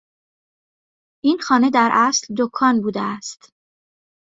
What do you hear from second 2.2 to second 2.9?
دکان